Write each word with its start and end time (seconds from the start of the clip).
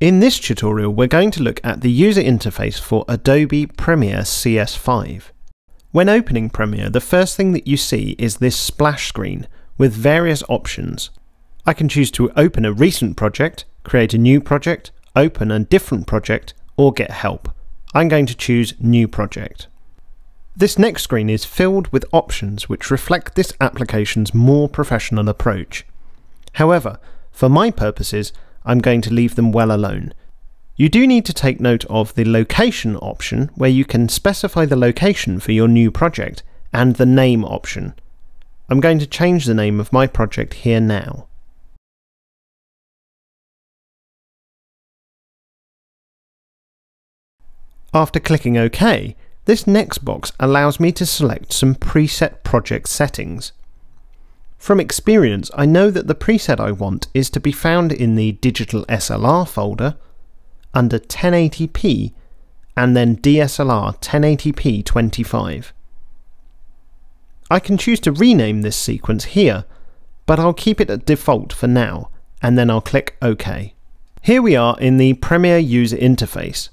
In 0.00 0.20
this 0.20 0.38
tutorial, 0.38 0.94
we're 0.94 1.08
going 1.08 1.32
to 1.32 1.42
look 1.42 1.60
at 1.64 1.80
the 1.80 1.90
user 1.90 2.22
interface 2.22 2.78
for 2.78 3.04
Adobe 3.08 3.66
Premiere 3.66 4.20
CS5. 4.20 5.24
When 5.90 6.08
opening 6.08 6.50
Premiere, 6.50 6.88
the 6.88 7.00
first 7.00 7.36
thing 7.36 7.50
that 7.50 7.66
you 7.66 7.76
see 7.76 8.14
is 8.16 8.36
this 8.36 8.56
splash 8.56 9.08
screen 9.08 9.48
with 9.76 9.92
various 9.92 10.44
options. 10.48 11.10
I 11.66 11.72
can 11.72 11.88
choose 11.88 12.12
to 12.12 12.30
open 12.36 12.64
a 12.64 12.72
recent 12.72 13.16
project, 13.16 13.64
create 13.82 14.14
a 14.14 14.18
new 14.18 14.40
project, 14.40 14.92
open 15.16 15.50
a 15.50 15.58
different 15.58 16.06
project, 16.06 16.54
or 16.76 16.92
get 16.92 17.10
help. 17.10 17.50
I'm 17.92 18.06
going 18.06 18.26
to 18.26 18.36
choose 18.36 18.74
New 18.78 19.08
Project. 19.08 19.66
This 20.56 20.78
next 20.78 21.02
screen 21.02 21.28
is 21.28 21.44
filled 21.44 21.88
with 21.88 22.04
options 22.12 22.68
which 22.68 22.92
reflect 22.92 23.34
this 23.34 23.52
application's 23.60 24.32
more 24.32 24.68
professional 24.68 25.28
approach. 25.28 25.84
However, 26.52 27.00
for 27.32 27.48
my 27.48 27.72
purposes, 27.72 28.32
I'm 28.68 28.80
going 28.80 29.00
to 29.00 29.14
leave 29.14 29.34
them 29.34 29.50
well 29.50 29.72
alone. 29.72 30.12
You 30.76 30.90
do 30.90 31.06
need 31.06 31.24
to 31.24 31.32
take 31.32 31.58
note 31.58 31.86
of 31.86 32.14
the 32.14 32.24
location 32.24 32.96
option 32.96 33.50
where 33.54 33.70
you 33.70 33.86
can 33.86 34.10
specify 34.10 34.66
the 34.66 34.76
location 34.76 35.40
for 35.40 35.52
your 35.52 35.66
new 35.66 35.90
project 35.90 36.42
and 36.70 36.94
the 36.96 37.06
name 37.06 37.46
option. 37.46 37.94
I'm 38.68 38.80
going 38.80 38.98
to 38.98 39.06
change 39.06 39.46
the 39.46 39.54
name 39.54 39.80
of 39.80 39.90
my 39.90 40.06
project 40.06 40.52
here 40.52 40.80
now. 40.80 41.26
After 47.94 48.20
clicking 48.20 48.58
OK, 48.58 49.16
this 49.46 49.66
next 49.66 50.04
box 50.04 50.32
allows 50.38 50.78
me 50.78 50.92
to 50.92 51.06
select 51.06 51.54
some 51.54 51.74
preset 51.74 52.42
project 52.44 52.90
settings. 52.90 53.52
From 54.58 54.80
experience, 54.80 55.50
I 55.54 55.66
know 55.66 55.90
that 55.90 56.08
the 56.08 56.14
preset 56.14 56.60
I 56.60 56.72
want 56.72 57.06
is 57.14 57.30
to 57.30 57.40
be 57.40 57.52
found 57.52 57.92
in 57.92 58.16
the 58.16 58.32
Digital 58.32 58.84
SLR 58.86 59.48
folder 59.48 59.96
under 60.74 60.98
1080p 60.98 62.12
and 62.76 62.96
then 62.96 63.16
DSLR 63.16 63.98
1080p 64.00 64.84
25. 64.84 65.72
I 67.50 67.60
can 67.60 67.78
choose 67.78 68.00
to 68.00 68.12
rename 68.12 68.62
this 68.62 68.76
sequence 68.76 69.24
here, 69.24 69.64
but 70.26 70.38
I'll 70.38 70.52
keep 70.52 70.80
it 70.80 70.90
at 70.90 71.06
default 71.06 71.52
for 71.52 71.66
now, 71.66 72.10
and 72.42 72.58
then 72.58 72.70
I'll 72.70 72.80
click 72.80 73.16
OK. 73.22 73.74
Here 74.22 74.42
we 74.42 74.54
are 74.54 74.78
in 74.78 74.98
the 74.98 75.14
Premiere 75.14 75.58
user 75.58 75.96
interface. 75.96 76.68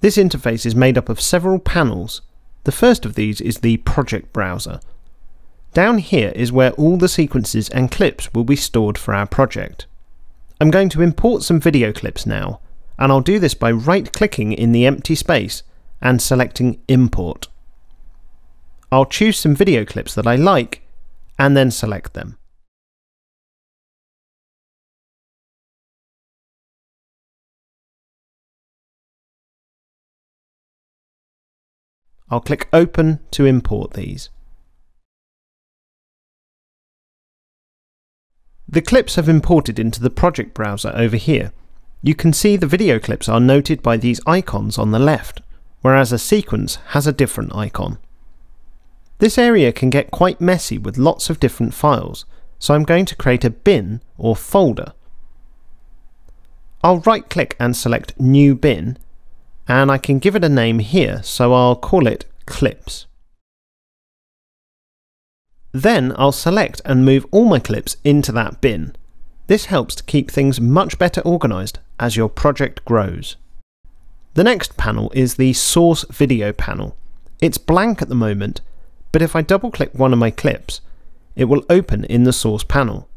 This 0.00 0.16
interface 0.16 0.66
is 0.66 0.74
made 0.74 0.98
up 0.98 1.08
of 1.08 1.20
several 1.20 1.58
panels. 1.58 2.20
The 2.64 2.72
first 2.72 3.06
of 3.06 3.14
these 3.14 3.40
is 3.40 3.58
the 3.58 3.78
project 3.78 4.32
browser, 4.32 4.80
down 5.72 5.98
here 5.98 6.32
is 6.34 6.52
where 6.52 6.72
all 6.72 6.96
the 6.96 7.08
sequences 7.08 7.68
and 7.68 7.90
clips 7.90 8.32
will 8.34 8.44
be 8.44 8.56
stored 8.56 8.98
for 8.98 9.14
our 9.14 9.26
project. 9.26 9.86
I'm 10.60 10.70
going 10.70 10.88
to 10.90 11.02
import 11.02 11.42
some 11.42 11.60
video 11.60 11.92
clips 11.92 12.26
now, 12.26 12.60
and 12.98 13.10
I'll 13.10 13.20
do 13.20 13.38
this 13.38 13.54
by 13.54 13.70
right 13.70 14.12
clicking 14.12 14.52
in 14.52 14.72
the 14.72 14.84
empty 14.84 15.14
space 15.14 15.62
and 16.02 16.20
selecting 16.20 16.80
Import. 16.88 17.48
I'll 18.92 19.06
choose 19.06 19.38
some 19.38 19.54
video 19.54 19.84
clips 19.84 20.14
that 20.14 20.26
I 20.26 20.36
like 20.36 20.82
and 21.38 21.56
then 21.56 21.70
select 21.70 22.14
them. 22.14 22.36
I'll 32.28 32.40
click 32.40 32.68
Open 32.72 33.20
to 33.32 33.44
import 33.44 33.94
these. 33.94 34.30
The 38.72 38.80
clips 38.80 39.16
have 39.16 39.28
imported 39.28 39.80
into 39.80 40.00
the 40.00 40.10
project 40.10 40.54
browser 40.54 40.92
over 40.94 41.16
here. 41.16 41.52
You 42.02 42.14
can 42.14 42.32
see 42.32 42.56
the 42.56 42.68
video 42.68 43.00
clips 43.00 43.28
are 43.28 43.40
noted 43.40 43.82
by 43.82 43.96
these 43.96 44.20
icons 44.28 44.78
on 44.78 44.92
the 44.92 45.00
left, 45.00 45.42
whereas 45.80 46.12
a 46.12 46.18
sequence 46.18 46.76
has 46.90 47.04
a 47.04 47.12
different 47.12 47.52
icon. 47.52 47.98
This 49.18 49.38
area 49.38 49.72
can 49.72 49.90
get 49.90 50.12
quite 50.12 50.40
messy 50.40 50.78
with 50.78 50.98
lots 50.98 51.28
of 51.28 51.40
different 51.40 51.74
files, 51.74 52.24
so 52.60 52.72
I'm 52.72 52.84
going 52.84 53.06
to 53.06 53.16
create 53.16 53.44
a 53.44 53.50
bin 53.50 54.02
or 54.16 54.36
folder. 54.36 54.92
I'll 56.84 57.00
right 57.00 57.28
click 57.28 57.56
and 57.58 57.76
select 57.76 58.18
New 58.20 58.54
Bin, 58.54 58.98
and 59.66 59.90
I 59.90 59.98
can 59.98 60.20
give 60.20 60.36
it 60.36 60.44
a 60.44 60.48
name 60.48 60.78
here, 60.78 61.22
so 61.24 61.52
I'll 61.52 61.76
call 61.76 62.06
it 62.06 62.24
Clips. 62.46 63.06
Then 65.72 66.12
I'll 66.16 66.32
select 66.32 66.80
and 66.84 67.04
move 67.04 67.26
all 67.30 67.44
my 67.44 67.60
clips 67.60 67.96
into 68.02 68.32
that 68.32 68.60
bin. 68.60 68.94
This 69.46 69.66
helps 69.66 69.94
to 69.96 70.04
keep 70.04 70.30
things 70.30 70.60
much 70.60 70.98
better 70.98 71.24
organised 71.24 71.78
as 71.98 72.16
your 72.16 72.28
project 72.28 72.84
grows. 72.84 73.36
The 74.34 74.44
next 74.44 74.76
panel 74.76 75.10
is 75.14 75.34
the 75.34 75.52
Source 75.52 76.04
Video 76.10 76.52
panel. 76.52 76.96
It's 77.40 77.58
blank 77.58 78.00
at 78.00 78.08
the 78.08 78.14
moment, 78.14 78.60
but 79.12 79.22
if 79.22 79.34
I 79.34 79.42
double 79.42 79.70
click 79.70 79.90
one 79.92 80.12
of 80.12 80.18
my 80.18 80.30
clips, 80.30 80.80
it 81.36 81.44
will 81.44 81.64
open 81.68 82.04
in 82.04 82.24
the 82.24 82.32
Source 82.32 82.64
panel. 82.64 83.08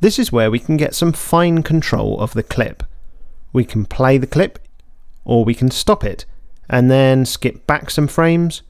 This 0.00 0.18
is 0.18 0.32
where 0.32 0.50
we 0.50 0.58
can 0.58 0.76
get 0.76 0.94
some 0.94 1.12
fine 1.12 1.62
control 1.62 2.18
of 2.20 2.32
the 2.32 2.42
clip. 2.42 2.82
We 3.52 3.64
can 3.64 3.84
play 3.84 4.16
the 4.16 4.26
clip, 4.26 4.58
or 5.24 5.44
we 5.44 5.54
can 5.54 5.70
stop 5.70 6.04
it, 6.04 6.24
and 6.68 6.90
then 6.90 7.26
skip 7.26 7.66
back 7.66 7.90
some 7.90 8.08
frames, 8.08 8.62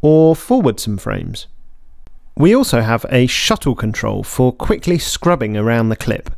or 0.00 0.34
forward 0.34 0.80
some 0.80 0.98
frames. 0.98 1.46
We 2.38 2.54
also 2.54 2.82
have 2.82 3.04
a 3.10 3.26
shuttle 3.26 3.74
control 3.74 4.22
for 4.22 4.52
quickly 4.52 4.96
scrubbing 4.96 5.56
around 5.56 5.88
the 5.88 5.96
clip. 5.96 6.30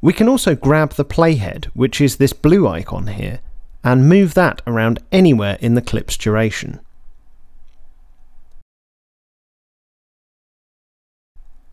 We 0.00 0.12
can 0.12 0.28
also 0.28 0.54
grab 0.54 0.92
the 0.92 1.04
playhead, 1.04 1.64
which 1.74 2.00
is 2.00 2.16
this 2.16 2.32
blue 2.32 2.68
icon 2.68 3.08
here, 3.08 3.40
and 3.82 4.08
move 4.08 4.34
that 4.34 4.62
around 4.68 5.00
anywhere 5.10 5.58
in 5.60 5.74
the 5.74 5.82
clip's 5.82 6.16
duration. 6.16 6.78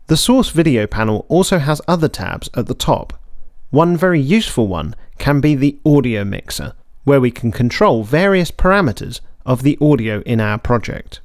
The 0.08 0.16
source 0.16 0.50
video 0.50 0.88
panel 0.88 1.24
also 1.28 1.58
has 1.58 1.80
other 1.86 2.08
tabs 2.08 2.50
at 2.54 2.66
the 2.66 2.74
top. 2.74 3.12
One 3.70 3.96
very 3.96 4.20
useful 4.20 4.66
one 4.66 4.96
can 5.18 5.40
be 5.40 5.54
the 5.54 5.78
audio 5.86 6.24
mixer, 6.24 6.72
where 7.04 7.20
we 7.20 7.30
can 7.30 7.52
control 7.52 8.02
various 8.02 8.50
parameters 8.50 9.20
of 9.46 9.62
the 9.62 9.78
audio 9.80 10.20
in 10.22 10.40
our 10.40 10.58
project. 10.58 11.20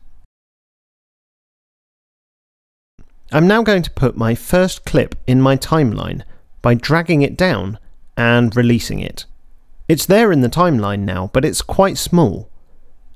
I'm 3.33 3.47
now 3.47 3.63
going 3.63 3.81
to 3.81 3.89
put 3.89 4.15
my 4.15 4.35
first 4.35 4.85
clip 4.85 5.15
in 5.25 5.41
my 5.41 5.57
timeline 5.57 6.21
by 6.61 6.75
dragging 6.75 7.23
it 7.23 7.35
down 7.35 7.79
and 8.15 8.55
releasing 8.55 8.99
it. 8.99 9.25
It's 9.89 10.05
there 10.05 10.31
in 10.31 10.41
the 10.41 10.49
timeline 10.49 10.99
now, 10.99 11.31
but 11.33 11.43
it's 11.43 11.63
quite 11.63 11.97
small. 11.97 12.47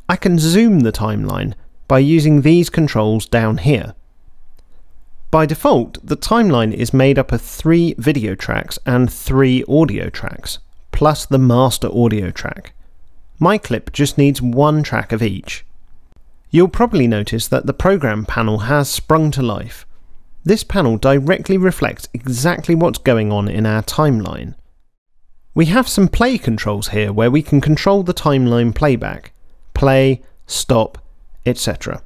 I 0.10 0.16
can 0.16 0.40
zoom 0.40 0.80
the 0.80 0.92
timeline 0.92 1.54
by 1.88 2.00
using 2.00 2.42
these 2.42 2.72
controls 2.72 3.28
down 3.28 3.60
here. 3.60 3.94
By 5.30 5.46
default, 5.46 6.04
the 6.04 6.18
timeline 6.18 6.74
is 6.74 6.96
made 6.96 7.20
up 7.20 7.32
of 7.32 7.44
three 7.44 7.94
video 8.00 8.34
tracks 8.34 8.80
and 8.88 9.14
three 9.14 9.64
audio 9.70 10.10
tracks, 10.10 10.58
plus 10.92 11.28
the 11.28 11.38
master 11.38 11.90
audio 11.94 12.32
track. 12.32 12.74
My 13.38 13.60
clip 13.60 13.94
just 13.94 14.18
needs 14.18 14.42
one 14.42 14.82
track 14.82 15.12
of 15.12 15.22
each. 15.22 15.64
You'll 16.50 16.70
probably 16.70 17.06
notice 17.06 17.48
that 17.50 17.68
the 17.68 17.74
program 17.74 18.26
panel 18.26 18.60
has 18.60 18.90
sprung 18.90 19.30
to 19.32 19.44
life. 19.44 19.86
This 20.48 20.64
panel 20.64 20.96
directly 20.96 21.58
reflects 21.58 22.08
exactly 22.14 22.74
what's 22.74 23.00
going 23.00 23.34
on 23.34 23.50
in 23.50 23.66
our 23.66 23.84
timeline. 23.84 24.56
We 25.54 25.66
have 25.66 25.90
some 25.90 26.08
play 26.08 26.38
controls 26.38 26.88
here 26.88 27.12
where 27.12 27.30
we 27.30 27.42
can 27.42 27.60
control 27.60 28.02
the 28.02 28.14
timeline 28.14 28.74
playback, 28.74 29.34
play, 29.74 30.22
stop, 30.46 31.00
etc. 31.46 32.02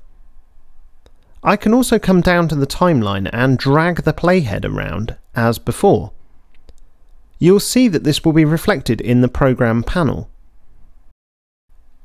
I 1.43 1.55
can 1.55 1.71
also 1.71 1.99
come 1.99 2.21
down 2.21 2.47
to 2.47 2.55
the 2.55 2.65
timeline 2.65 3.29
and 3.31 3.59
drag 3.59 4.05
the 4.05 4.11
playhead 4.11 4.65
around 4.65 5.17
as 5.35 5.59
before. 5.59 6.11
You'll 7.37 7.59
see 7.59 7.87
that 7.89 8.03
this 8.03 8.25
will 8.25 8.33
be 8.33 8.43
reflected 8.43 9.01
in 9.01 9.21
the 9.21 9.27
program 9.27 9.83
panel. 9.83 10.31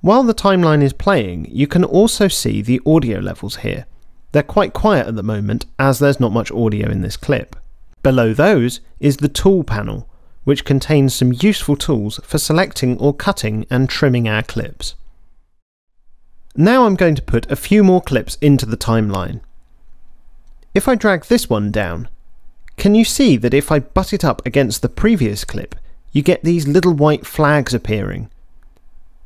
While 0.02 0.24
the 0.24 0.34
timeline 0.34 0.82
is 0.82 0.92
playing, 0.92 1.46
you 1.50 1.66
can 1.66 1.82
also 1.82 2.28
see 2.28 2.60
the 2.60 2.82
audio 2.84 3.20
levels 3.20 3.56
here. 3.56 3.86
They're 4.36 4.42
quite 4.42 4.74
quiet 4.74 5.06
at 5.06 5.16
the 5.16 5.22
moment 5.22 5.64
as 5.78 5.98
there's 5.98 6.20
not 6.20 6.30
much 6.30 6.52
audio 6.52 6.90
in 6.90 7.00
this 7.00 7.16
clip. 7.16 7.56
Below 8.02 8.34
those 8.34 8.80
is 9.00 9.16
the 9.16 9.30
tool 9.30 9.64
panel, 9.64 10.10
which 10.44 10.66
contains 10.66 11.14
some 11.14 11.32
useful 11.40 11.74
tools 11.74 12.20
for 12.22 12.36
selecting 12.36 12.98
or 12.98 13.14
cutting 13.14 13.64
and 13.70 13.88
trimming 13.88 14.28
our 14.28 14.42
clips. 14.42 14.94
Now 16.54 16.84
I'm 16.84 16.96
going 16.96 17.14
to 17.14 17.22
put 17.22 17.50
a 17.50 17.56
few 17.56 17.82
more 17.82 18.02
clips 18.02 18.36
into 18.42 18.66
the 18.66 18.76
timeline. 18.76 19.40
If 20.74 20.86
I 20.86 20.96
drag 20.96 21.24
this 21.24 21.48
one 21.48 21.70
down, 21.70 22.06
can 22.76 22.94
you 22.94 23.06
see 23.06 23.38
that 23.38 23.54
if 23.54 23.72
I 23.72 23.78
butt 23.78 24.12
it 24.12 24.22
up 24.22 24.44
against 24.44 24.82
the 24.82 24.90
previous 24.90 25.44
clip, 25.44 25.74
you 26.12 26.20
get 26.20 26.44
these 26.44 26.68
little 26.68 26.92
white 26.92 27.24
flags 27.24 27.72
appearing? 27.72 28.28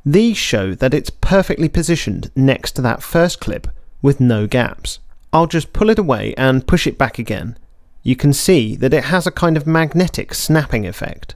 These 0.07 0.37
show 0.37 0.77
that 0.77 0.95
it's 0.95 1.11
perfectly 1.11 1.69
positioned 1.69 2.31
next 2.37 2.77
to 2.77 2.83
that 2.83 3.03
first 3.03 3.41
clip 3.41 3.67
with 4.03 4.21
no 4.21 4.47
gaps. 4.47 4.99
I'll 5.33 5.47
just 5.47 5.73
pull 5.73 5.91
it 5.91 5.99
away 5.99 6.35
and 6.37 6.67
push 6.67 6.87
it 6.87 6.99
back 6.99 7.19
again. 7.19 7.57
You 8.03 8.17
can 8.17 8.33
see 8.33 8.77
that 8.77 8.95
it 8.95 9.05
has 9.05 9.27
a 9.27 9.31
kind 9.31 9.57
of 9.57 9.67
magnetic 9.67 10.35
snapping 10.35 10.87
effect. 10.87 11.35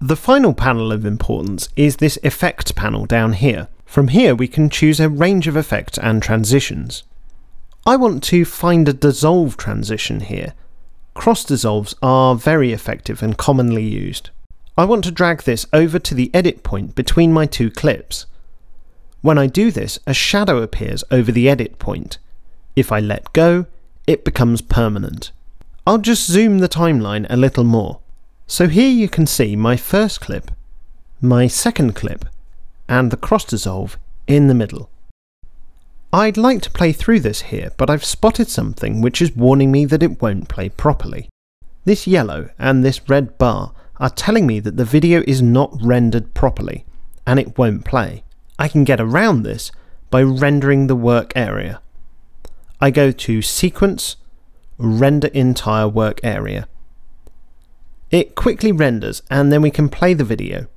The 0.00 0.16
final 0.16 0.52
panel 0.52 0.92
of 0.92 1.06
importance 1.06 1.68
is 1.76 1.96
this 1.96 2.18
effect 2.22 2.74
panel 2.74 3.06
down 3.06 3.34
here. 3.34 3.68
From 3.86 4.08
here 4.08 4.34
we 4.34 4.48
can 4.48 4.68
choose 4.68 5.00
a 5.00 5.08
range 5.08 5.46
of 5.46 5.56
effects 5.56 5.98
and 5.98 6.22
transitions. 6.22 7.04
I 7.86 7.96
want 7.96 8.22
to 8.24 8.44
find 8.44 8.88
a 8.88 8.92
dissolve 8.92 9.56
transition 9.56 10.20
here. 10.20 10.54
Cross 11.14 11.44
dissolves 11.44 11.94
are 12.02 12.34
very 12.34 12.72
effective 12.72 13.22
and 13.22 13.38
commonly 13.38 13.84
used. 13.84 14.30
I 14.76 14.84
want 14.84 15.04
to 15.04 15.12
drag 15.12 15.44
this 15.44 15.64
over 15.72 16.00
to 16.00 16.14
the 16.14 16.30
edit 16.34 16.64
point 16.64 16.96
between 16.96 17.32
my 17.32 17.46
two 17.46 17.70
clips. 17.70 18.26
When 19.24 19.38
I 19.38 19.46
do 19.46 19.70
this, 19.70 19.98
a 20.06 20.12
shadow 20.12 20.58
appears 20.58 21.02
over 21.10 21.32
the 21.32 21.48
edit 21.48 21.78
point. 21.78 22.18
If 22.76 22.92
I 22.92 23.00
let 23.00 23.32
go, 23.32 23.64
it 24.06 24.22
becomes 24.22 24.60
permanent. 24.60 25.32
I'll 25.86 25.96
just 25.96 26.30
zoom 26.30 26.58
the 26.58 26.68
timeline 26.68 27.26
a 27.30 27.36
little 27.38 27.64
more. 27.64 28.00
So 28.46 28.68
here 28.68 28.90
you 28.90 29.08
can 29.08 29.26
see 29.26 29.56
my 29.56 29.78
first 29.78 30.20
clip, 30.20 30.50
my 31.22 31.46
second 31.46 31.94
clip, 31.94 32.26
and 32.86 33.10
the 33.10 33.16
cross 33.16 33.46
dissolve 33.46 33.96
in 34.26 34.48
the 34.48 34.54
middle. 34.54 34.90
I'd 36.12 36.36
like 36.36 36.60
to 36.60 36.70
play 36.70 36.92
through 36.92 37.20
this 37.20 37.40
here, 37.48 37.70
but 37.78 37.88
I've 37.88 38.04
spotted 38.04 38.50
something 38.50 39.00
which 39.00 39.22
is 39.22 39.34
warning 39.34 39.72
me 39.72 39.86
that 39.86 40.02
it 40.02 40.20
won't 40.20 40.50
play 40.50 40.68
properly. 40.68 41.30
This 41.86 42.06
yellow 42.06 42.50
and 42.58 42.84
this 42.84 43.08
red 43.08 43.38
bar 43.38 43.72
are 43.96 44.10
telling 44.10 44.46
me 44.46 44.60
that 44.60 44.76
the 44.76 44.84
video 44.84 45.24
is 45.26 45.40
not 45.40 45.74
rendered 45.80 46.34
properly, 46.34 46.84
and 47.26 47.40
it 47.40 47.56
won't 47.56 47.86
play. 47.86 48.22
I 48.58 48.68
can 48.68 48.84
get 48.84 49.00
around 49.00 49.42
this 49.42 49.72
by 50.10 50.22
rendering 50.22 50.86
the 50.86 50.96
work 50.96 51.32
area. 51.34 51.80
I 52.80 52.90
go 52.90 53.10
to 53.10 53.42
Sequence, 53.42 54.16
Render 54.78 55.28
Entire 55.28 55.88
Work 55.88 56.20
Area. 56.22 56.68
It 58.10 58.34
quickly 58.34 58.70
renders 58.70 59.22
and 59.30 59.52
then 59.52 59.62
we 59.62 59.70
can 59.70 59.88
play 59.88 60.14
the 60.14 60.24
video. 60.24 60.68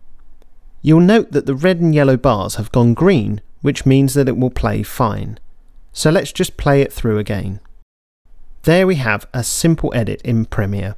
You'll 0.82 1.02
note 1.02 1.32
that 1.32 1.46
the 1.46 1.56
red 1.56 1.80
and 1.80 1.94
yellow 1.94 2.18
bars 2.18 2.56
have 2.56 2.72
gone 2.72 2.94
green, 2.94 3.42
which 3.62 3.86
means 3.86 4.14
that 4.14 4.30
it 4.30 4.38
will 4.38 4.50
play 4.50 4.84
fine. 4.84 5.40
So 5.92 6.10
let's 6.10 6.32
just 6.32 6.58
play 6.58 6.82
it 6.82 6.94
through 6.94 7.20
again. 7.20 7.60
There 8.64 8.88
we 8.88 8.96
have 8.96 9.28
a 9.34 9.44
simple 9.44 9.92
edit 9.96 10.22
in 10.24 10.46
Premiere. 10.46 10.96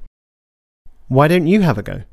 Why 1.07 1.27
don't 1.27 1.47
you 1.47 1.61
have 1.61 1.77
a 1.77 1.83
go? 1.83 2.03